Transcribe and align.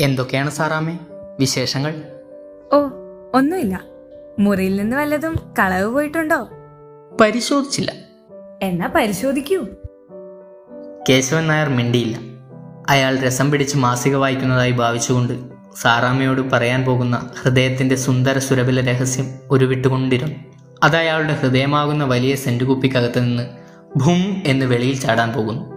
എന്തൊക്കെയാണ് 0.00 0.50
സാറാമ്മേ 0.50 0.98
വിശേഷങ്ങൾ? 1.40 2.02
ഓ 2.72 2.88
ഒന്നുമില്ല. 3.34 3.80
മുറിയിൽ 4.38 4.76
നിന്ന് 4.76 4.96
വല്ലതും 4.96 5.34
കളവ് 5.58 5.92
പോയിട്ടുണ്ടോ? 5.92 6.48
പരിശോധിച്ചില്ല. 7.20 7.92
എന്നാ 8.62 8.86
പരിശോധിക്കൂ. 8.86 9.66
കേശവൻ 11.08 11.46
നായർ 11.46 11.68
മിണ്ടിയില്ല. 11.68 12.18
അയാൾ 12.88 13.18
രസം 13.18 13.50
പിടിച്ച് 13.50 13.76
മാസിക 13.76 14.16
വായിക്കുന്നതായി 14.16 14.70
ഭാവിച്ചുകൊണ്ട് 14.70 15.32
സാറാമ്മയോട് 15.76 16.40
പറയാൻ 16.40 16.84
പോകുന്ന 16.84 17.30
ഹൃദയത്തിന്റെ 17.42 17.94
സുന്ദര 17.94 18.38
സുരഭില 18.38 18.90
രഹസ്യം 18.90 19.34
ഉരുവിട്ടുകൊണ്ടിരുന്നു. 19.50 20.34
അത് 20.82 20.96
അയാളുടെ 20.96 21.32
ഹൃദയമാകുന്ന 21.32 22.04
വലിയ 22.04 22.34
സെന്റ് 22.34 22.64
കുപ്പിക്കകത്ത് 22.64 23.20
നിന്ന് 23.20 23.50
ഭും 23.96 24.42
എന്ന് 24.46 24.66
വെളിയിൽ 24.66 25.00
ചാടാൻ 25.00 25.32
പോകുന്നു. 25.32 25.74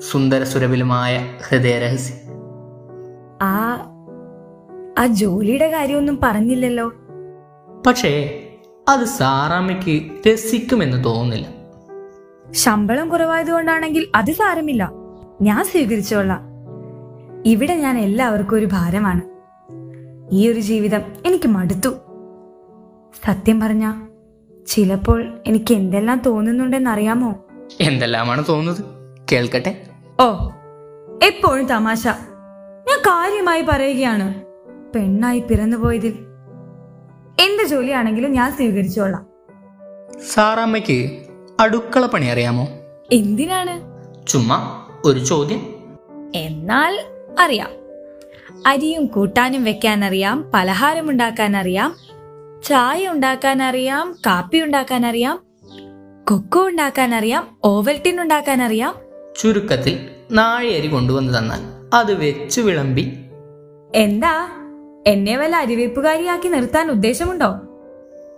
സുന്ദര 0.00 0.44
സുരഭിലമായ 0.44 1.34
ഹൃദയ 1.48 1.78
രഹസ്യം. 1.78 2.21
ആ 3.42 3.76
ആ 4.98 5.06
ജോലിയുടെ 5.06 5.70
കാര്യമൊന്നും 5.70 6.18
പറഞ്ഞില്ലല്ലോ. 6.22 6.92
പക്ഷേ 7.86 8.42
അത് 8.88 9.04
സാറാമ്മയ്ക്ക് 9.04 10.10
രസിക്കുമെന്ന് 10.28 11.04
തോന്നുന്നില്ല. 11.04 11.48
ശമ്പളം 12.52 13.08
കുറവായതുകൊണ്ടാണെങ്കിൽ 13.08 14.08
അത് 14.14 14.32
സാരമില്ല. 14.32 14.92
ഞാൻ 15.42 15.64
സ്വീകരിച്ചോളാം. 15.64 16.40
ഇവിടെ 17.46 17.74
ഞാൻ 17.74 17.98
എല്ലാവർക്കും 17.98 18.56
ഒരു 18.56 18.66
ഭാരമാണ്. 18.66 19.20
ഈ 20.34 20.48
ഒരു 20.48 20.60
ജീവിതം 20.60 21.00
എനിക്ക് 21.26 21.48
മടുത്തു. 21.48 21.88
സത്യം 23.24 23.60
പറഞ്ഞ 23.60 23.92
ചിലപ്പോൾ 24.66 25.38
എനിക്ക് 25.46 25.74
എന്തെല്ലാം 25.74 26.22
തോന്നുന്നുണ്ടെന്ന് 26.26 26.90
അറിയാമോ 26.90 27.34
എന്തെല്ലാമാണ് 27.80 28.44
തോന്നുന്നത്? 28.48 28.84
കേൾക്കട്ടെ. 29.32 29.86
ഓ 30.20 30.48
എപ്പോഴും 31.22 31.66
തമാശ. 31.66 32.08
ഞാൻ 32.92 33.00
കാര്യമായി 33.00 33.62
പറയുകയാണ്. 33.68 34.34
പെണ്ണായി 34.94 35.40
പിറന്നുപോയതിൽ 35.40 36.14
എന്ത് 37.40 37.66
ജോലിയാണെങ്കിലും 37.68 38.32
ഞാൻ 38.32 38.52
സ്വീകരിച്ചോളാം. 38.52 39.26
സാറാമ്മയ്ക്ക് 40.34 41.22
അടുക്കള 41.60 42.06
പണി 42.06 42.26
അറിയാമോ? 42.26 42.68
എന്തിനാണ്? 43.12 43.80
ചുമ്മാ 44.26 44.86
ഒരു 45.04 45.18
ചോദ്യം. 45.18 45.74
എന്നാൽ 46.34 47.04
അറിയാം. 47.40 47.68
അരിയും 48.66 49.06
കൂട്ടാനും 49.06 49.64
വെക്കാൻ 49.64 50.04
അറിയാം 50.04 50.50
പലഹാരം 50.54 51.10
ഉണ്ടാക്കാൻ 51.10 51.56
അറിയാം 51.56 51.96
ചായ 52.64 53.08
ഉണ്ടാക്കാൻ 53.08 53.62
അറിയാം 53.62 54.16
കാപ്പി 54.26 54.58
ഉണ്ടാക്കാൻ 54.58 55.06
അറിയാം 55.06 55.42
കൊക്കോ 56.28 56.68
ഉണ്ടാക്കാൻ 56.68 57.14
അറിയാം 57.14 57.58
ഓവൽറ്റിൻ 57.64 58.20
ഉണ്ടാക്കാൻ 58.20 58.62
അറിയാം 58.62 58.94
ചുരുക്കത്തിൽ 59.38 60.08
നാഴിയരി 60.32 60.86
കൊണ്ടുവന്ന് 60.86 61.38
തന്നാൽ. 61.38 61.81
അത് 61.92 62.14
വെച്ചു 62.14 62.60
വിളമ്പി. 62.60 63.18
എന്താ? 63.94 64.48
എന്നെ 65.06 65.36
വല്ല 65.36 65.56
അരിവെപ്പുകാരിയാക്കി 65.56 66.48
നിർത്താൻ 66.48 66.90
ഉദ്ദേശമുണ്ടോ? 66.90 67.54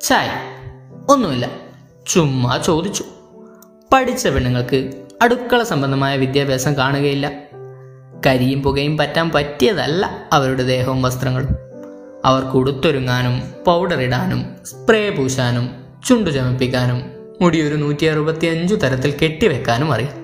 ചായ 0.03 0.29
ഒന്നുമില്ല. 1.09 1.51
ചുമ്മാ 2.07 2.57
ചോദിച്ചു. 2.57 3.05
പഠിച്ച 3.93 4.29
പെണ്ണുങ്ങൾക്ക് 4.29 4.93
അടുക്കള 5.23 5.63
സംബന്ധമായ 5.63 6.17
വിദ്യാഭ്യാസം 6.17 6.77
കാണുകയില്ല. 6.77 7.33
കരിയും 8.27 8.63
പുകയും 8.63 8.97
പറ്റാൻ 8.97 9.31
പറ്റിയതല്ല 9.31 10.29
അവരുടെ 10.33 10.63
ദേഹവും 10.63 11.03
വസ്ത്രങ്ങളും. 11.03 11.49
അവർ 12.25 12.43
ഉടുത്തൊരുങ്ങാനും 12.43 13.43
പൗഡർ 13.67 14.01
ഇടാനും 14.01 14.47
സ്പ്രേ 14.67 15.11
പൂശാനും 15.11 15.71
ചുണ്ടു 16.07 16.31
ചമപ്പിക്കാനും 16.31 17.03
മുടി 17.41 17.69
ഒരു 17.69 17.75
നൂറ്റി 17.75 18.05
അറുപത്തി 18.05 18.47
അഞ്ചു 18.47 18.75
തരത്തിൽ 18.75 19.15
കെട്ടിവെക്കാനും 19.23 19.93
അറിയാം. 19.93 20.24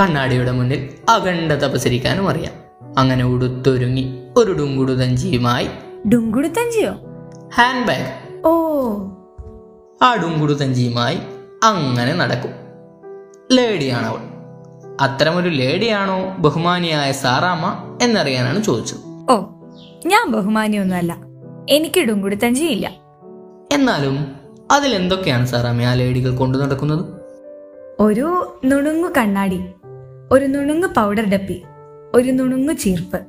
കണ്ണാടിയുടെ 0.00 0.50
മുന്നിൽ 0.50 0.90
അഖണ്ഡ 1.08 1.52
തപസരിക്കാനും 1.52 2.28
അറിയാം. 2.28 2.52
അങ്ങനെ 2.98 3.24
ഉടുത്തൊരുങ്ങി 3.24 4.22
ഒരു 4.36 4.52
ഡുങ്കുടുതഞ്ചിയുമായി 4.52 5.68
ഡുങ്കുടുത്തഞ്ചിയോ 6.08 6.92
ഹാൻഡ് 7.54 7.86
ബാഗ് 7.88 8.46
ഓ. 8.46 8.52
ആ 10.02 10.14
ഡുങ്കുടുതഞ്ചിയുമായി 10.14 11.18
അങ്ങനെ 11.64 12.14
നടക്കും. 12.14 12.50
ലേഡിയാണ് 13.52 14.06
അവൾ. 14.06 14.20
അത്തരമൊരു 15.00 15.48
ലേഡിയാണോ 15.48 16.36
ബഹുമാനിയായ 16.38 17.12
സാറാമ്മ 17.12 17.98
എന്നറിയാനാണ് 18.02 18.62
ചോദിച്ചത്. 18.62 18.98
ഓ 19.30 19.42
ഞാൻ 20.06 20.30
ബഹുമാനിയൊന്നുമല്ല. 20.30 21.16
എനിക്ക് 21.70 22.00
ഡുങ്കുടുത്തഞ്ചിയില്ല 22.00 22.90
എന്നാലും 23.72 24.34
അതിലെന്തൊക്കെയാണ് 24.70 25.46
സാറാമ്മ 25.46 25.82
ആ 25.82 25.94
ലേഡികൾ 25.94 26.36
കൊണ്ടു 26.36 26.58
നടക്കുന്നത്? 26.58 27.04
ഒരു 28.00 28.58
നുണുങ്ങു 28.64 29.08
കണ്ണാടി. 29.18 29.60
ഒരു 30.34 30.44
നുണുങ്ങ് 30.44 30.88
പൗഡർ 30.88 31.24
ഡപ്പി 31.24 31.62
ഒരു 32.14 32.30
നുണുങ്ങ് 32.30 32.76
ചീർപ്പ്. 32.76 33.20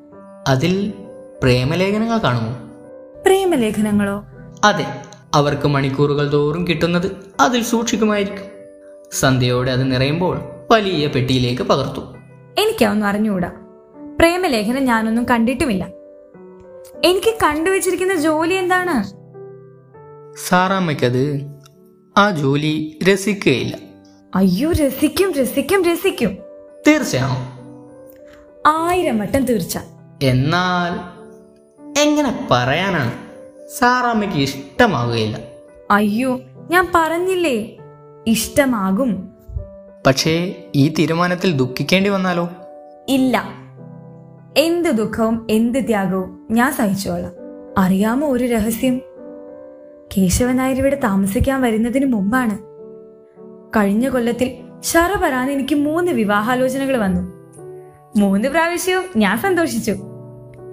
അതിൽ 0.47 0.93
പ്രേമലേഖനങ്ങൾ 1.43 2.17
കാണുമോ? 2.17 2.53
പ്രേമലേഖനങ്ങളോ? 3.25 4.25
അതെ 4.63 4.85
അവർക്ക് 5.33 5.67
മണിക്കൂറുകൾ 5.67 6.31
തോറും 6.31 6.67
കിട്ടുന്നത് 6.67 7.11
അതിൽ 7.39 7.63
സൂക്ഷിക്കുമായിരിക്കും. 7.63 8.45
സന്ധ്യയോടെ 9.11 9.71
അത് 9.71 9.91
നിറയുമ്പോൾ 9.91 10.41
വലിയ 10.71 11.07
പെട്ടിയിലേക്ക് 11.07 11.61
പകർത്തു. 11.61 11.99
എനിക്കതൊന്നും 12.61 13.07
അറിഞ്ഞുകൂടാ. 13.07 13.51
പ്രേമലേഖനം 14.19 14.85
ഞാനൊന്നും 14.85 15.25
കണ്ടിട്ടുമില്ല. 15.25 15.87
എനിക്ക് 17.03 17.33
കണ്ടുവച്ചിരിക്കുന്ന 17.43 18.15
ജോലി 18.15 18.53
എന്താണ്? 18.53 19.03
സാറാമ്മയ്ക്കത് 20.47 21.51
ആ 22.17 22.29
ജോലി 22.29 22.99
രസിക്കുകയില്ല. 23.11 23.77
അയ്യോ 24.35 24.71
രസിക്കും 24.71 25.31
രസിക്കും 25.31 25.85
രസിക്കും. 25.85 26.44
തീർച്ചയാണോ? 26.87 27.55
ആയിരം 28.65 29.19
വട്ടം 29.19 29.45
തീർച്ച. 29.45 29.79
എന്നാൽ 30.23 31.15
എങ്ങനെ 32.01 32.47
പറയാനാണ്? 32.51 33.11
സാറാമ്മയ്ക്ക് 33.77 34.37
ഇഷ്ടമാവുകയില്ല. 34.37 35.39
അയ്യോ 35.91 36.41
ഞാൻ 36.71 36.91
പറഞ്ഞില്ലേ? 36.95 37.77
ഇഷ്ടമാകും. 38.27 39.29
പക്ഷേ 40.07 40.63
ഈ 40.75 40.93
തീരുമാനത്തിൽ 40.99 41.57
ദുഃഖിക്കേണ്ടി 41.57 42.09
വന്നാലോ? 42.09 42.49
ഇല്ല. 43.09 43.43
എന്ത് 44.57 44.89
ദുഃഖവും 44.89 45.47
എന്ത് 45.49 45.79
ത്യാഗവും 45.79 46.47
ഞാൻ 46.51 46.73
സഹിച്ചോളാം. 46.73 47.31
അറിയാമോ 47.77 48.27
ഒരു 48.27 48.43
രഹസ്യം? 48.43 49.01
കേശവനായർ 50.17 50.77
ഇവിടെ 50.77 50.95
താമസിക്കാൻ 50.95 51.61
വരുന്നതിന് 51.61 52.05
മുമ്പാണ്. 52.05 52.57
കഴിഞ്ഞ 53.77 54.09
കൊല്ലത്തിൽ 54.09 54.64
ശറപറാന്ന് 54.85 55.51
എനിക്ക് 55.51 55.75
മൂന്ന് 55.75 56.11
വിവാഹാലോചനകൾ 56.11 56.97
വന്നു. 56.97 57.21
മൂന്ന് 58.17 58.49
പ്രാവശ്യവും 58.49 59.03
ഞാൻ 59.17 59.37
സന്തോഷിച്ചു. 59.37 59.91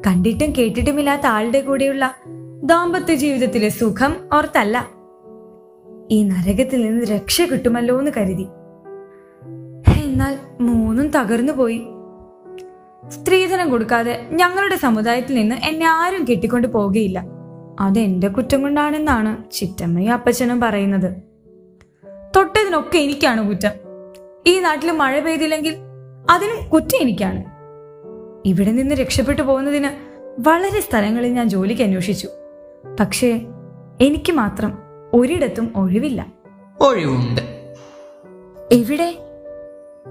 കണ്ടിട്ടും 0.06 0.52
കേട്ടിട്ടുമില്ലാത്ത 0.58 1.26
ആളുടെ 1.26 1.60
കൂടെയുള്ള 1.60 2.14
ദാമ്പത്യ 2.64 3.14
ജീവിതത്തിലെ 3.14 3.68
സുഖം 3.68 4.16
ഓർത്തല്ല. 4.34 4.88
ഈ 6.10 6.22
നരകത്തിൽ 6.22 6.86
നിന്ന് 6.86 7.06
രക്ഷ 7.06 7.42
കിട്ടുമല്ലോ 7.42 7.98
എന്ന് 7.98 8.10
കരുതി. 8.16 8.46
എന്നാൽ 10.04 10.38
മൂന്നും 10.60 11.08
തകർന്നു 11.08 11.52
പോയി. 11.52 11.82
സ്ത്രീധനം 13.08 13.70
കൊടുക്കാതെ 13.70 14.28
ഞങ്ങളുടെ 14.32 14.76
സമുദായത്തിൽ 14.76 15.34
നിന്ന് 15.34 15.54
എന്നെ 15.54 15.86
ആരും 15.86 16.26
കെട്ടിക്കൊണ്ട് 16.30 16.68
പോകുകയില്ല. 16.68 17.24
അതെന്റെ 17.80 18.28
കുറ്റം 18.28 18.62
കൊണ്ടാണെന്നാണ് 18.62 19.50
ചിറ്റമ്മയും 19.52 20.12
അപ്പച്ചനും 20.12 20.60
പറയുന്നത്. 20.60 21.16
തൊട്ടതിനൊക്കെ 22.36 22.98
എനിക്കാണ് 22.98 23.48
കുറ്റം. 23.48 23.91
ഈ 24.46 24.58
നാട്ടിൽ 24.58 24.90
മഴ 24.90 25.20
പെയ്തില്ലെങ്കിൽ 25.20 25.74
അതിന് 26.30 26.70
കുറ്റം 26.70 26.98
എനിക്കാണ്. 27.00 27.44
ഇവിടെ 28.48 28.70
നിന്ന് 28.70 28.94
രക്ഷപ്പെട്ടു 28.94 29.42
പോകുന്നതിന് 29.42 29.90
വളരെ 30.38 30.80
സ്ഥലങ്ങളിൽ 30.80 31.32
ഞാൻ 31.32 31.48
ജോലിക്ക് 31.48 31.82
അന്വേഷിച്ചു. 31.82 32.28
പക്ഷേ 33.00 33.40
എനിക്ക് 34.00 34.32
മാത്രം 34.32 34.78
ഒരിടത്തും 35.14 35.72
ഒഴിവില്ല. 35.76 36.26
ഒഴിവുണ്ട്. 36.80 37.40
എവിടെ? 38.72 39.18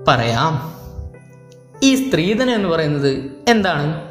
പറയാം. 0.07 0.73
ഈ 1.83 2.09
സ്ത്രീധനം 2.09 2.55
എന്ന് 2.55 2.69
പറയുന്നത് 2.69 3.31
എന്താണ്? 3.47 4.01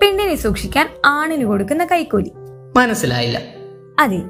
പെണ്ണിനെ 0.00 0.34
സൂക്ഷിക്കാൻ 0.34 0.88
ആണിന് 1.04 1.44
കൊടുക്കുന്ന 1.44 1.84
കൈക്കൂലി. 1.84 2.32
മനസ്സിലായില്ല. 2.76 3.42
അതെ. 3.98 4.22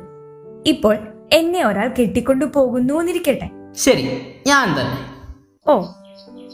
ഇപ്പോൾ 0.67 0.99
എന്നെ 1.33 1.67
ഒരാൾ 1.67 1.89
കെട്ടിക്കൊണ്ടു 1.89 2.45
പോകുന്നു 2.45 3.01
എന്നിരിക്കട്ടെ. 3.01 3.51
ശരി 3.77 4.35
ഞാൻ 4.47 4.81
തന്നെ. 4.81 5.12
ഓ 5.69 5.85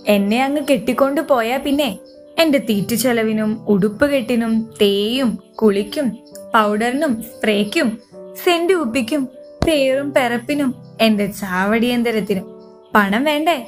എന്നെ 0.07 0.45
അങ്ങ് 0.45 0.63
കെട്ടിക്കൊണ്ടു 0.71 1.21
പോയാ 1.21 1.59
പിന്നെ 1.59 1.99
എന്റെ 2.39 2.59
തീറ്റ 2.59 2.95
ചെലവിനും 2.95 3.65
ഉടുപ്പ് 3.69 4.07
കെട്ടിനും 4.07 4.71
തേയും 4.83 5.39
കുളിക്കും 5.55 6.09
പൗഡറിനും 6.55 7.23
സ്പ്രേക്കും 7.23 7.99
സെന്റ് 8.45 8.73
ഉപ്പിക്കും 8.73 9.29
പേറും 9.67 10.15
പെറപ്പിനും 10.15 10.75
എന്റെ 11.01 11.27
ചാവടിയന്തരത്തിനും 11.27 12.61
പണം 12.95 13.25
വേണ്ടേ? 13.25 13.67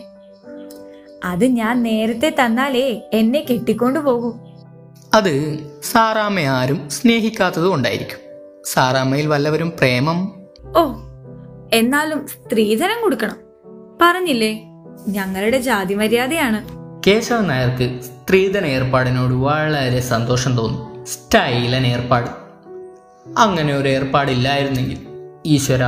അത് 1.24 1.44
ഞാൻ 1.44 1.82
നേരത്തെ 1.82 2.34
തന്നാലേ 2.44 3.10
എന്നെ 3.12 3.46
കെട്ടിക്കൊണ്ടു 3.50 4.00
പോകൂ. 4.00 4.38
അത് 5.14 5.58
സാറാമ്മ 5.82 6.40
ആരും 6.40 6.90
സ്നേഹിക്കാത്തത് 6.90 7.64
കൊണ്ടായിരിക്കും. 7.64 8.18
സാറാമ്മയിൽ 8.64 9.26
വല്ലവരും 9.26 9.70
പ്രേമം? 9.70 10.42
ഓ 10.76 10.94
എന്നാലും 11.72 12.26
സ്ത്രീധനം 12.26 13.02
കൊടുക്കണം. 13.02 13.36
പറഞ്ഞില്ലേ? 14.00 14.69
ഞങ്ങളുടെ 15.08 15.58
ജാതി 15.58 15.94
മര്യാദയാണ്. 15.94 16.64
കേശവൻ 17.06 17.46
നായർക്ക് 17.46 18.00
സ്ത്രീധന 18.02 18.64
ഏർപ്പാടിനോട് 18.66 19.34
വളരെ 19.34 20.00
സന്തോഷം 20.00 20.56
തോന്നും. 20.56 21.06
സ്റ്റൈലൻ 21.06 21.86
ഏർപ്പാട്. 21.86 22.30
അങ്ങനെ 23.38 23.76
ഒരു 23.76 23.88
ഏർപ്പാടില്ലായിരുന്നെങ്കിൽ. 23.88 24.98
ഈശ്വര. 25.46 25.80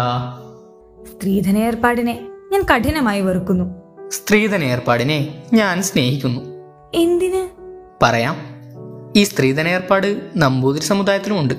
സ്ത്രീധന 1.04 1.58
ഏർപ്പാടിനെ 1.58 2.26
ഞാൻ 2.52 2.62
കഠിനമായി 2.74 3.20
വെറുക്കുന്നു. 3.20 3.64
സ്ത്രീധന 4.10 4.64
ഏർപ്പാടിനെ 4.64 5.42
ഞാൻ 5.52 5.82
സ്നേഹിക്കുന്നു. 5.82 6.40
എന്തിന്? 6.94 7.48
പറയാം. 8.02 8.36
ഈ 9.16 9.24
സ്ത്രീധന 9.24 9.68
ഏർപ്പാട് 9.68 10.20
നമ്പൂതിരി 10.36 10.84
സമുദായത്തിലുമുണ്ട്. 10.84 11.54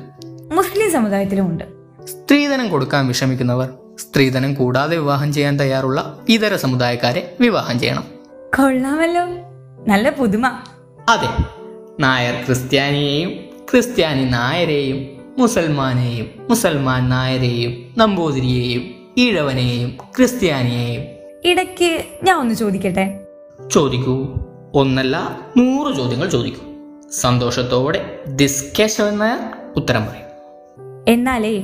മുസ്ലിം 0.54 0.92
സമുദായത്തിലുമുണ്ട്. 0.92 1.64
സ്ത്രീധനം 2.06 2.70
കൊടുക്കാൻ 2.70 3.08
വിഷമിക്കുന്നവർ 3.08 3.74
സ്ത്രീധനം 4.10 4.54
കൂടാതെ 4.54 4.98
വിവാഹം 4.98 5.34
ചെയ്യാൻ 5.34 5.60
തയ്യാറുള്ള 5.60 6.20
ഇതര 6.30 6.56
സമുദായക്കാരെ 6.56 7.36
വിവാഹം 7.42 7.80
ചെയ്യണം. 7.80 8.04
കൊള്ളാമല്ലോ. 8.58 9.22
നല്ല 9.88 10.10
പുതുമ. 10.10 10.48
അതെ 11.10 11.44
നായർ 12.00 12.34
ക്രിസ്ത്യാനിയെയും 12.46 13.30
ക്രിസ്ത്യാനി 13.72 14.24
നായരെയും 14.24 15.08
മുസൽമാനെയും 15.38 16.28
മുസൽമാൻ 16.50 17.10
നായരെയും 17.10 17.94
നമ്പൂതിരിയെയും 17.98 18.96
ഈഴവനെയും 19.18 19.98
ക്രിസ്ത്യാനിയെയും. 20.18 21.04
ഇടയ്ക്ക് 21.46 22.06
ഞാൻ 22.24 22.38
ഒന്ന് 22.38 22.56
ചോദിക്കട്ടെ? 22.56 23.28
ചോദിക്കൂ. 23.72 24.34
ഒന്നല്ല 24.74 25.42
നൂറ് 25.58 25.96
ചോദ്യങ്ങൾ 25.96 26.30
ചോദിക്കൂ. 26.30 26.62
സന്തോഷത്തോടെ 27.12 28.20
ദിസ് 28.28 28.66
കേശവൻ 28.80 29.18
നായർ 29.18 29.40
ഉത്തരം 29.76 30.06
പറയും. 30.06 30.24
എന്നാലേ 31.08 31.64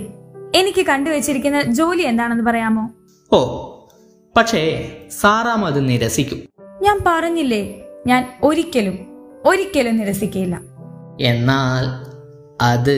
എനിക്ക് 0.55 0.85
കണ്ടുവച്ചിരിക്കുന്ന 0.85 1.61
ജോലി 1.61 2.01
എന്താണെന്ന് 2.01 2.43
പറയാമോ? 2.43 2.89
ഓ 3.31 3.39
പക്ഷേ 4.37 4.61
സാറാം 5.21 5.65
അത് 5.65 5.89
നിരസിക്കും. 5.89 6.39
ഞാൻ 6.81 6.99
പറഞ്ഞില്ലേ 7.05 7.85
ഞാൻ 8.07 8.39
ഒരിക്കലും 8.43 8.97
ഒരിക്കലും 9.45 9.97
നിരസിക്കയില്ല. 9.97 10.61
എന്നാൽ 11.21 11.85
അത് 12.61 12.95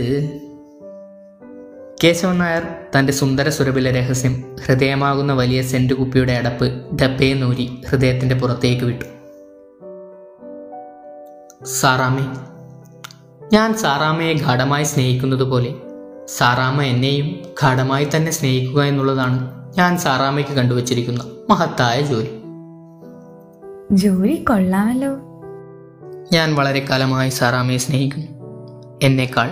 കേശവൻ 2.03 2.38
നായർ 2.38 2.68
തന്റെ 2.95 3.13
സുന്ദര 3.13 3.50
സുരഭിലെ 3.50 3.92
രഹസ്യം 3.92 4.57
ഹൃദയമാകുന്ന 4.65 5.33
വലിയ 5.33 5.62
സെന്റ് 5.62 5.94
കുപ്പിയുടെ 5.94 6.33
അടപ്പ് 6.33 6.98
ഡപ്പയെ 7.01 7.33
നൂരി 7.33 7.81
ഹൃദയത്തിന്റെ 7.89 8.36
പുറത്തേക്ക് 8.36 8.83
വിട്ടു. 8.83 9.06
സാറാമ്മേ 11.65 12.25
ഞാൻ 13.53 13.74
സാറാമ്മയെ 13.74 14.33
ഗാഠമായി 14.33 14.83
സ്നേഹിക്കുന്നത് 14.83 15.44
പോലെ 15.44 15.75
സാറാമ്മ 16.27 16.81
എന്നെയും 16.81 17.39
ഘടമായി 17.63 18.07
തന്നെ 18.15 18.31
സ്നേഹിക്കുക 18.31 18.81
എന്നുള്ളതാണ് 18.81 19.62
ഞാൻ 19.77 19.97
സാറാമ്മയ്ക്ക് 19.97 20.51
കണ്ടുവച്ചിരിക്കുന്ന 20.51 21.23
മഹത്തായ 21.50 22.01
ജോലി. 22.01 22.41
ജോലി 23.91 24.35
കൊള്ളാമല്ലോ. 24.35 25.18
ഞാൻ 26.33 26.56
വളരെ 26.56 26.85
കാലമായി 26.89 27.29
സാറാമ്മയെ 27.29 27.77
സ്നേഹിക്കുന്നു. 27.77 28.27
എന്നേക്കാൾ 29.03 29.50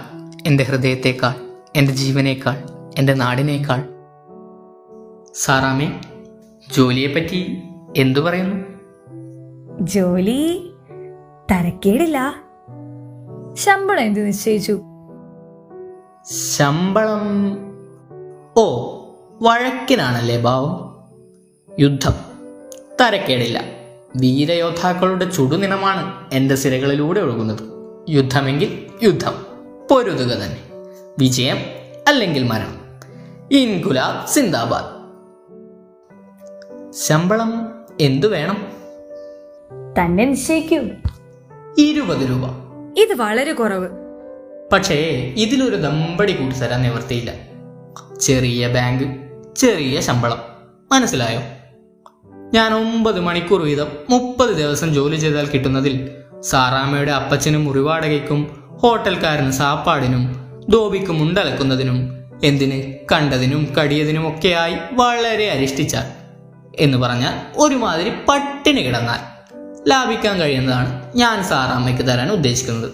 എന്റെ 0.47 0.63
ഹൃദയത്തേക്കാൾ 0.63 1.33
എന്റെ 1.75 1.93
ജീവനേക്കാൾ 1.93 2.57
എന്റെ 2.97 3.13
നാടിനേക്കാൾ. 3.13 3.83
സാറാമ്മേ 5.35 6.01
ജോലിയെപ്പറ്റി 6.75 7.61
എന്തു 7.97 8.19
പറയുന്നു? 8.19 8.65
ജോലി 9.81 10.71
തരക്കേടില്ല. 11.51 12.35
ശമ്പളം 13.53 13.99
എന്ത് 13.99 14.25
നിശ്ചയിച്ചു? 14.25 14.81
ശമ്പളം. 16.25 17.57
ഓ 18.57 18.97
വഴക്കിനാണല്ലേ 19.41 20.41
ഭാവം 20.41 20.99
യുദ്ധം. 21.79 22.13
തരക്കേടില്ല. 23.01 23.61
വീരയോദ്ധാക്കളുടെ 24.15 25.29
ചുടുനിണമാണ് 25.29 26.29
എന്റെ 26.33 26.55
സിരകളിലൂടെ 26.55 27.19
ഒഴുകുന്നത്. 27.19 27.59
യുദ്ധമെങ്കിൽ 28.09 28.87
യുദ്ധം. 29.03 29.45
പൊരുതുക 29.91 30.25
തന്നെ. 30.25 30.63
വിജയം 31.19 31.57
അല്ലെങ്കിൽ 32.07 32.43
മരണം. 32.43 32.79
ഇൻകുലാബ് 33.51 34.27
സിന്ദാബാദ്. 34.27 34.99
ശമ്പളം 36.93 37.71
എന്തു 38.01 38.27
വേണം? 38.27 38.67
തന്നെ 39.99 40.25
നിശ്ചയിക്കൂ. 40.25 40.77
ഇരുപത് 41.77 42.29
രൂപ. 42.29 42.45
ഇത് 42.97 43.13
വളരെ 43.13 43.53
കുറവ്. 43.53 44.08
പക്ഷേ 44.71 44.95
ഇതിലൊരു 45.37 45.75
ദമ്പടി 45.75 46.33
കൂട്ടി 46.33 46.57
തരാൻ 46.57 46.81
നിവർത്തിയില്ല 46.81 47.33
ചെറിയ 48.21 48.67
ബാങ്ക് 48.67 49.03
ചെറിയ 49.55 50.01
ശമ്പളം. 50.01 50.41
മനസ്സിലായോ? 50.91 51.39
ഞാൻ 52.53 52.73
ഒമ്പത് 52.73 53.19
മണിക്കൂർ 53.19 53.61
വീതം 53.61 53.87
മുപ്പത് 54.09 54.49
ദിവസം 54.49 54.93
ജോലി 54.93 55.15
ചെയ്താൽ 55.15 55.45
കിട്ടുന്നതിൽ 55.45 56.09
സാറാമ്മയുടെ 56.41 57.11
അപ്പച്ചനും 57.11 57.65
മുറിവാടകയ്ക്കും 57.65 58.63
ഹോട്ടൽക്കാരന് 58.81 59.51
സാപ്പാടിനും 59.51 60.35
ധോബിക്കും 60.69 61.21
ഉണ്ടലക്കുന്നതിനും 61.21 62.11
എന്തിന് 62.43 62.97
കണ്ടതിനും 63.11 63.73
കടിയതിനും 63.79 64.27
ഒക്കെയായി 64.27 64.75
വളരെ 64.91 65.49
അരിഷ്ടിച്ചാൽ 65.49 66.03
എന്ന് 66.79 66.97
പറഞ്ഞാൽ 66.97 67.57
ഒരുമാതിരി 67.57 68.09
പട്ടിണി 68.09 68.81
കിടന്നാൽ 68.81 69.19
ലാഭിക്കാൻ 69.89 70.39
കഴിയുന്നതാണ് 70.39 71.13
ഞാൻ 71.15 71.43
സാറാമ്മയ്ക്ക് 71.43 72.03
തരാൻ 72.03 72.31
ഉദ്ദേശിക്കുന്നത്. 72.31 72.91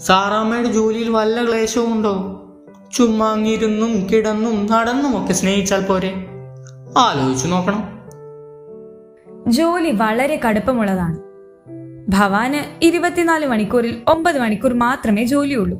സാറാമ്മയുടെ 0.00 0.72
ജോലിയിൽ 0.72 1.10
വല്ല 1.10 1.44
ക്ലേശവും 1.44 1.94
ഉണ്ടോ? 1.94 2.40
ചുമ്മാങ്ങിരുന്നും 2.94 4.06
കിടന്നും 4.12 4.66
നടന്നും 4.70 5.22
ഒക്കെ 5.22 5.32
സ്നേഹിച്ചാൽ 5.32 5.84
പോരെ. 5.84 6.14
ആലോചിച്ചു 6.98 7.48
നോക്കണം. 7.48 7.94
ജോലി 9.52 9.90
വളരെ 9.90 10.40
കടുപ്പമുള്ളതാണ്. 10.48 11.18
ഭവാന് 12.08 12.84
ഇരുപത്തിനാല് 12.84 13.46
മണിക്കൂറിൽ 13.46 14.02
ഒമ്പത് 14.08 14.38
മണിക്കൂർ 14.38 14.74
മാത്രമേ 14.74 15.24
ജോലിയുള്ളൂ. 15.24 15.78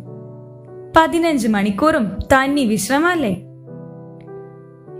പതിനഞ്ച് 0.96 1.48
മണിക്കൂറും 1.48 2.04
തന്നി 2.04 2.64
വിശ്രമല്ലേ? 2.64 3.42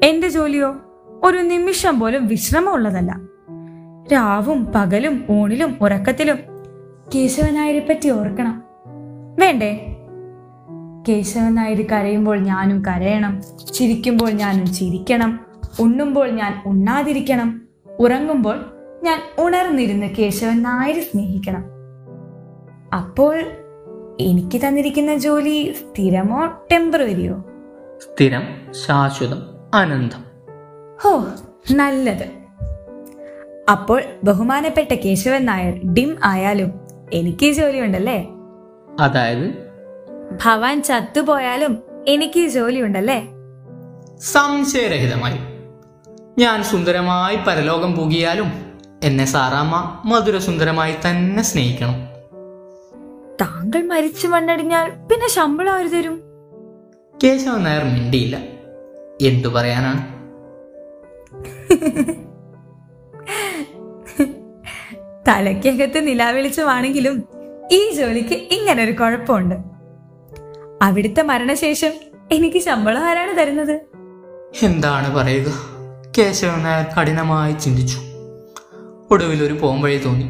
എന്റെ 0.02 0.28
ജോലിയോ? 0.28 0.76
ഒരു 1.24 1.38
നിമിഷം 1.38 2.00
പോലും 2.00 2.26
വിശ്രമമുള്ളതല്ല. 2.26 3.20
രാവും 4.12 4.72
പകലും 4.74 5.24
ഊണിലും 5.30 5.78
ഉറക്കത്തിലും 5.80 6.36
കേശവനായരെ 7.14 7.86
പറ്റി 7.88 8.08
ഓർക്കണം. 8.08 8.63
വേണ്ടേ? 9.38 9.96
കേശവൻ 11.08 11.54
നായർ 11.54 11.86
കരയുമ്പോൾ 11.92 12.38
ഞാനും 12.38 12.84
കരയണം. 12.84 13.42
ചിരിക്കുമ്പോൾ 13.74 14.30
ഞാനും 14.30 14.74
ചിരിക്കണം. 14.74 15.40
ഉണ്ണുമ്പോൾ 15.80 16.30
ഞാൻ 16.30 16.62
ഉണ്ണാതിരിക്കണം. 16.66 17.68
ഉറങ്ങുമ്പോൾ 17.98 18.64
ഞാൻ 19.02 19.20
ഉണർന്നിരുന്ന് 19.38 20.06
കേശവൻ 20.06 20.62
നായർ 20.62 21.00
സ്നേഹിക്കണം. 21.00 21.64
അപ്പോൾ 22.94 23.42
എനിക്ക് 24.20 24.66
തന്നിരിക്കുന്ന 24.66 25.14
ജോലി 25.14 25.72
സ്ഥിരമോ 25.72 26.46
ടെമ്പററിയോ? 26.72 27.44
സ്ഥിരം 27.98 28.42
ശാശ്വതം 28.70 29.42
അനന്തം 29.74 30.24
ഹോ 31.02 31.26
നല്ലത്. 31.74 32.30
അപ്പോൾ 33.70 34.02
ബഹുമാനപ്പെട്ട 34.24 34.94
കേശവൻ 34.94 35.46
നായർ 35.46 35.94
ഡിം 35.94 36.16
ആയാലും 36.24 36.70
എനിക്ക് 37.12 37.46
ഈ 37.46 37.52
ജോലിയുണ്ടല്ലേ? 37.52 38.33
അതായത്? 39.00 39.50
ഭവാൻ 40.44 40.82
ചത്തുപോയാലും 40.82 41.82
എനിക്ക് 42.08 42.40
ഈ 42.40 42.48
ജോലിയുണ്ടല്ലേ? 42.48 43.28
സംശയരഹിതമായി. 44.20 45.38
ഞാൻ 46.38 46.62
സുന്ദരമായി 46.62 47.36
പരലോകം 47.36 47.96
പൂകിയാലും 47.96 48.52
എന്നെ 49.02 49.24
സാറാമ്മ 49.24 50.02
മധുരസുന്ദരമായി 50.04 50.94
തന്നെ 51.10 51.42
സ്നേഹിക്കണം. 51.42 51.94
താങ്കൾ 53.40 53.82
മരിച്ചു 53.82 54.26
മണ്ണടിഞ്ഞാൽ 54.26 54.90
പിന്നെ 54.90 55.28
ശമ്പളം 55.28 55.72
ആര് 55.72 55.90
തരും? 55.90 56.22
കേശവൻ 57.24 57.62
നായർ 57.62 57.84
മിണ്ടിയില്ല. 57.84 58.36
എന്തു 59.22 59.48
പറയാനാണ്? 59.48 60.14
തലയ്ക്കകത്ത് 65.28 66.06
നിലാവെളിച്ചമാണെങ്കിലും 66.06 67.33
ഈ 67.72 67.92
ജോലിക്ക് 67.92 68.34
ഇങ്ങനെ 68.34 68.84
ഒരു 68.84 68.92
കുഴപ്പമുണ്ട്. 68.92 69.54
അവിടുത്തെ 70.82 71.22
മരണശേഷം 71.22 71.90
എനിക്ക് 72.32 72.58
ശമ്പളം 72.58 73.02
ആരാണ് 73.02 73.38
തരുന്നത്? 73.38 73.80
എന്താണ് 74.62 75.14
പറയുക? 75.14 75.44
കേശവൻ 76.18 76.62
നായർ 76.62 76.86
കഠിനമായി 77.00 77.52
ചിന്തിച്ചു. 77.52 77.98
ഒടുവിൽ 79.10 79.42
ഒരു 79.44 79.54
പോംവഴി 79.54 79.96
തോന്നി. 79.96 80.24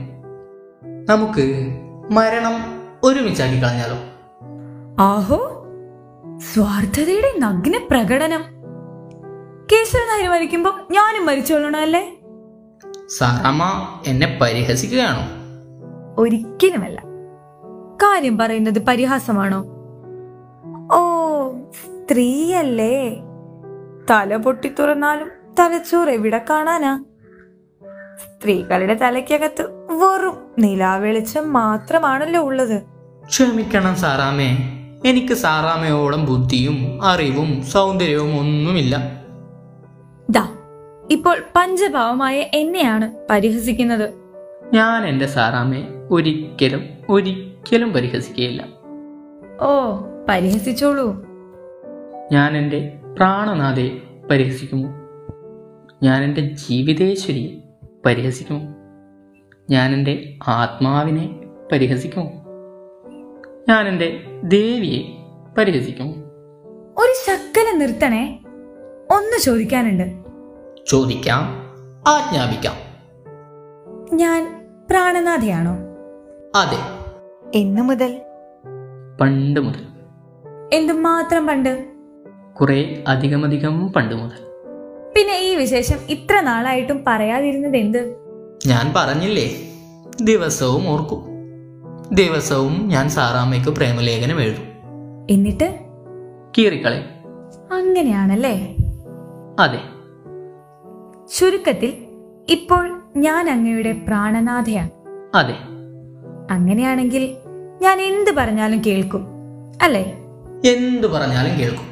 നമുക്ക് 1.08 1.76
മരണം 2.10 2.82
ഒരുമിച്ചാക്കി 3.04 3.62
കളഞ്ഞാലോ? 3.62 3.96
ആഹോ 5.02 5.66
സ്വാർത്ഥതയുടെ 6.54 7.34
നഗ്ന 7.38 7.80
പ്രകടനം. 7.90 8.44
കേശവൻ 9.72 10.08
നായർ 10.08 10.30
മരിക്കുമ്പോ 10.30 10.72
ഞാനും 10.90 11.26
മരിച്ചോളണം 11.26 11.80
അല്ലേ? 11.80 12.16
സാറമ്മ 13.18 13.88
എന്നെ 14.06 14.38
പരിഹസിക്കുകയാണോ? 14.42 15.44
ഒരിക്കലുമല്ല. 16.18 17.03
കാര്യം 17.94 18.38
പറയുന്നത് 18.38 18.78
പരിഹാസമാണോ? 18.78 19.64
ഓ 20.92 21.00
സ്ത്രീയല്ലേ. 21.70 23.20
തല 24.10 24.36
പൊട്ടി 24.36 24.72
തുറന്നാലും 24.78 25.30
തലച്ചോറ് 25.58 26.08
എവിടെ 26.08 26.44
കാണാനാ? 26.50 27.04
സ്ത്രീകളുടെ 28.24 28.94
തലയ്ക്കകത്ത് 28.94 29.62
വെറും 29.74 30.36
നിലാവെളിച്ചം 30.58 31.52
മാത്രമാണല്ലോ 31.52 32.40
ഉള്ളത്. 32.40 32.82
ക്ഷമിക്കണം 33.28 33.96
സാറാമേ 33.96 34.80
എനിക്ക് 35.04 35.34
സാറാമയോളം 35.34 36.26
ബുദ്ധിയും 36.26 37.04
അറിവും 37.04 37.62
സൗന്ദര്യവും 37.62 38.40
ഒന്നുമില്ല. 38.40 38.96
ദാ 40.30 40.48
ഇപ്പോൾ 41.10 41.38
പഞ്ചഭാവമായ 41.56 42.40
എന്നെയാണ് 42.54 43.12
പരിഹസിക്കുന്നത്. 43.30 44.23
ഞാൻ 44.74 45.04
എന്റെ 45.04 45.26
സാറാമ്മയെ 45.26 46.08
ഒരിക്കലും 46.10 46.82
ഒരിക്കലും 47.08 47.92
പരിഹസിക്കുകയില്ല. 47.92 48.68
ഓ 49.60 49.96
പരിഹസിച്ചോളൂ. 50.28 51.24
ഞാൻ 52.32 52.56
എന്റെ 52.56 53.00
പ്രാണനാഥയെ 53.16 53.90
പരിഹസിക്കുമോ 54.30 54.88
ഞാൻ 56.02 56.24
എന്റെ 56.24 56.40
ജീവിതേശ്വരിയെ 56.40 57.60
പരിഹസിക്കുമോ 58.06 58.60
ഞാൻ 59.70 59.94
എന്റെ 59.94 60.38
ആത്മാവിനെ 60.48 61.40
പരിഹസിക്കുമോ 61.72 62.32
ഞാൻ 63.68 63.88
എന്റെ 63.88 64.20
ദേവിയെ 64.44 65.02
പരിഹസിക്കുമോ 65.58 66.10
ഒരു 66.98 67.12
ശക്കനെ 67.26 67.76
നിർത്തണേ. 67.76 68.40
ഒന്ന് 69.10 69.40
ചോദിക്കാനുണ്ട്. 69.42 70.24
ചോദിക്കാം 70.86 71.42
ആജ്ഞാപിക്കാം. 72.08 72.84
ഞാൻ 74.16 74.53
പ്രാണനാഥയാണോ? 74.94 75.72
അതെ. 76.58 76.78
എന്നു 77.54 77.82
മുതൽ? 77.82 78.20
പണ്ട് 79.20 79.60
മുതൽ. 79.60 79.86
എന്തുമാത്രം 80.72 81.46
പണ്ട്? 81.46 81.88
കുറെ 82.60 83.04
അധികമധികം 83.08 83.92
പണ്ട് 83.92 84.14
മുതൽ. 84.14 84.44
പിന്നെ 85.16 85.38
ഈ 85.38 85.54
വിശേഷം 85.54 85.96
ഇത്ര 86.08 86.40
നാളായിട്ടും 86.40 87.04
പറയാതിരുന്നത് 87.06 87.76
എന്ത്? 87.76 88.16
ഞാൻ 88.66 88.92
പറഞ്ഞില്ലേ? 88.96 89.50
ദിവസവും 90.22 90.88
ഓർക്കും. 90.88 91.24
ദിവസവും 92.12 92.88
ഞാൻ 92.88 93.08
സാറാമ്മയ്ക്ക് 93.08 93.70
പ്രേമലേഖനം 93.70 94.40
എഴുതും. 94.40 94.66
എന്നിട്ട്? 95.30 95.78
കീറിക്കളെ 96.58 97.04
അങ്ങനെയാണല്ലേ? 97.72 98.76
അതെ. 99.60 99.78
ചുരുക്കത്തിൽ 101.38 102.06
ഇപ്പോൾ 102.48 103.03
ഞാൻ 103.16 103.50
അങ്ങയുടെ 103.50 103.92
പ്രാണനാഥയാണ്. 103.92 104.90
അതെ. 105.34 105.54
അങ്ങനെയാണെങ്കിൽ 106.50 107.36
ഞാൻ 107.82 108.00
എന്ത് 108.00 108.30
പറഞ്ഞാലും 108.30 108.82
കേൾക്കും 108.86 109.26
അല്ലേ? 109.82 110.18
എന്തു 110.64 111.06
പറഞ്ഞാലും 111.06 111.58
കേൾക്കും. 111.58 111.88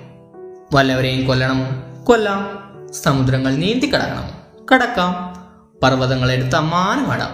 വല്ലവരെയും 0.74 1.26
കൊല്ലണമോ 1.26 1.66
കൊല്ലാം. 2.04 2.62
സമുദ്രങ്ങൾ 2.92 3.56
നീന്തി 3.56 3.86
കടക്കണം 3.86 4.30
കടക്കാം. 4.74 5.32
പർവതങ്ങളെടുത്ത് 5.82 6.56
അമ്മാനമാടാം 6.56 7.30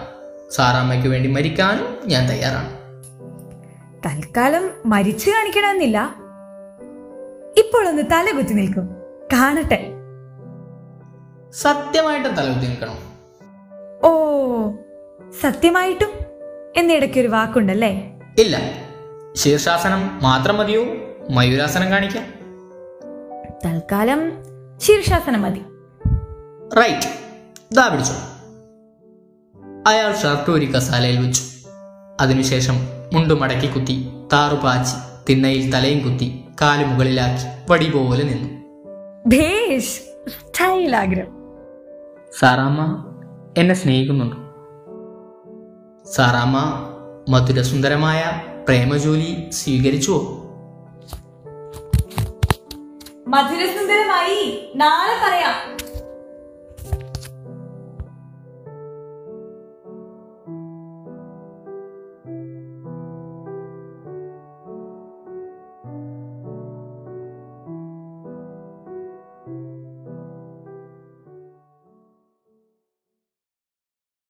സാറാമ്മയ്ക്ക് 0.51 1.07
വേണ്ടി 1.07 1.29
മരിക്കാനും 1.29 1.97
ഞാൻ 2.05 2.27
തയ്യാറാണ്. 2.29 2.69
തൽക്കാലം 4.05 4.69
മരിച്ചു 4.85 5.29
കാണിക്കണമെന്നില്ല. 5.29 6.15
ഇപ്പോൾ 7.57 7.87
ഒന്ന് 7.87 8.01
തലകുത്തി 8.01 8.53
നിൽക്കും. 8.53 8.89
കാണട്ടെ. 9.33 9.91
സത്യമായിട്ട് 11.53 12.29
തലകുത്തി 12.29 12.67
നിൽക്കണം. 12.67 13.08
ഓ 14.03 14.11
സത്യമായിട്ടും? 15.41 16.09
എന്നിടയ്ക്ക് 16.77 17.19
ഒരു 17.19 17.27
വാക്കുണ്ടല്ലേ? 17.27 18.19
ഇല്ല. 18.39 18.57
ശീർഷാസനം 19.35 20.19
മാത്രം 20.23 20.57
മതിയോ? 20.57 20.85
മയൂരാസനം 21.29 21.91
കാണിക്കാം. 21.91 22.23
തൽക്കാലം 23.65 24.31
ശീർഷാസനം 24.77 25.41
മതി. 25.41 25.59
റൈറ്റ്. 26.77 27.07
ദാ 27.75 27.87
പിടിച്ചു. 27.87 28.13
അയാൾ 29.87 30.13
ഷർട്ട് 30.13 30.51
ഒരു 30.51 30.65
കസാലയിൽ 30.65 31.25
വെച്ചു. 31.25 31.41
അതിനുശേഷം 32.19 32.73
മുണ്ടു 33.13 33.33
മടക്കി 33.33 33.67
കുത്തി 33.67 34.09
താറുപാച്ചി 34.33 34.95
തിണ്ണയിൽ 35.29 35.71
തലയും 35.71 36.11
കുത്തി 36.11 36.45
കാൽ 36.61 36.85
മുകളിലാക്കി 36.85 37.71
വടി 37.71 37.91
പോലെ 37.91 38.23
നിന്നു. 38.23 38.49
ഭേഷ് 39.27 40.01
സ്റ്റൈലാഗ്രഹം 40.29 41.39
സാറാമ്മ 42.39 43.05
എന്നെ 43.57 43.75
സ്നേഹിക്കുന്നുണ്ടോ. 43.75 44.37
സാറാമ്മ 46.15 46.85
മധുരസുന്ദരമായ 47.29 48.41
പ്രേമജോലി 48.65 49.49
സ്വീകരിച്ചുവോ? 49.51 50.19
മധുരസുന്ദരമായി 53.27 54.71
നാളെ 54.75 55.29
പറയാം. 55.29 55.78